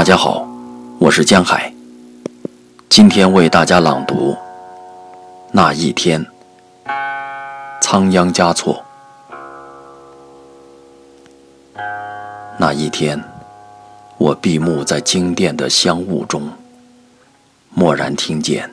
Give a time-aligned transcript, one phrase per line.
[0.00, 0.48] 大家好，
[0.98, 1.70] 我是江海。
[2.88, 4.32] 今天为大家朗读
[5.52, 6.24] 《那一天》，
[7.82, 8.82] 仓央嘉措。
[12.58, 13.22] 那一天，
[14.16, 16.50] 我闭目在经殿的香雾中，
[17.74, 18.70] 蓦然听见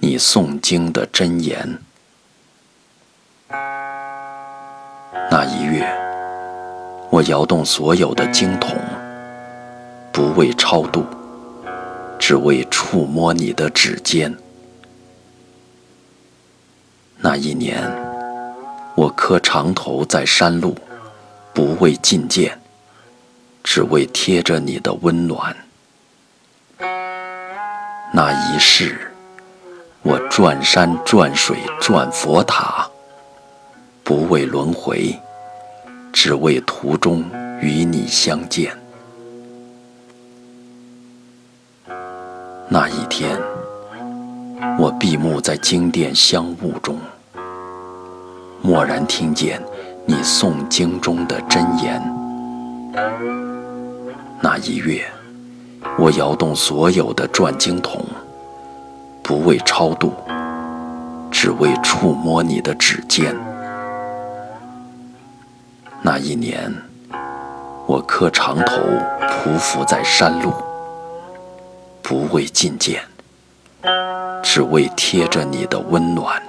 [0.00, 1.78] 你诵经的真言。
[5.30, 5.88] 那一月，
[7.08, 8.76] 我摇动所有的经筒。
[10.16, 11.04] 不为超度，
[12.18, 14.34] 只为触摸你的指尖。
[17.18, 17.82] 那一年，
[18.94, 20.74] 我磕长头在山路，
[21.52, 22.58] 不为觐见，
[23.62, 25.54] 只为贴着你的温暖。
[28.10, 29.12] 那一世，
[30.00, 32.88] 我转山转水转佛塔，
[34.02, 35.14] 不为轮回，
[36.10, 37.22] 只为途中
[37.60, 38.74] 与你相见。
[42.68, 43.40] 那一天，
[44.76, 46.98] 我闭目在经殿香雾中，
[48.64, 49.62] 蓦然听见
[50.04, 52.02] 你诵经中的真言。
[54.40, 55.04] 那一月，
[55.96, 58.04] 我摇动所有的转经筒，
[59.22, 60.12] 不为超度，
[61.30, 63.32] 只为触摸你的指尖。
[66.02, 66.74] 那一年，
[67.86, 68.82] 我磕长头
[69.20, 70.52] 匍匐在山路。
[72.08, 73.02] 不为觐见，
[74.40, 76.40] 只为贴着你的温暖。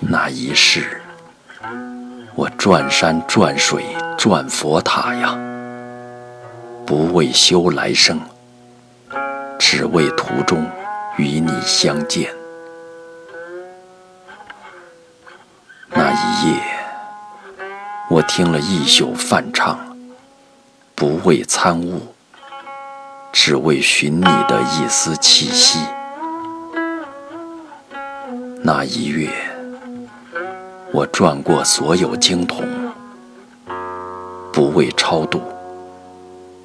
[0.00, 1.00] 那一世，
[2.34, 3.84] 我转山转水
[4.18, 5.38] 转佛塔呀，
[6.84, 8.20] 不为修来生，
[9.60, 10.68] 只为途中
[11.16, 12.34] 与你相见。
[15.90, 16.62] 那一夜，
[18.10, 19.78] 我听了一宿梵唱，
[20.96, 22.12] 不为参悟。
[23.48, 25.78] 只为寻你的一丝气息。
[28.60, 29.30] 那一月，
[30.92, 32.66] 我转过所有经筒，
[34.52, 35.40] 不为超度，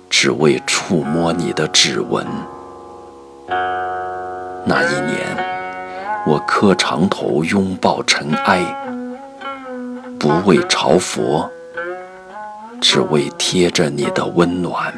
[0.09, 2.25] 只为触摸你的指纹。
[4.66, 5.19] 那一年，
[6.25, 8.66] 我磕长头拥抱尘埃，
[10.19, 11.47] 不为朝佛，
[12.81, 14.91] 只为贴着你的温暖。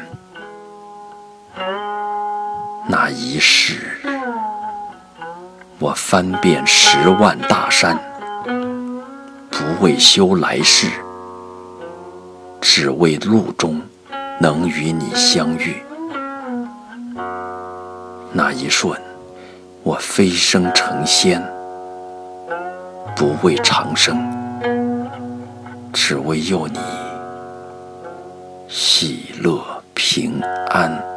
[2.86, 3.98] 那一世，
[5.78, 7.98] 我翻遍十万大山，
[9.50, 10.86] 不为修来世，
[12.60, 13.80] 只为路中
[14.38, 15.82] 能与你相遇。
[18.32, 19.00] 那一瞬，
[19.82, 21.42] 我飞升成仙，
[23.16, 24.30] 不为长生，
[25.90, 26.78] 只为佑你
[28.68, 31.13] 喜乐平安。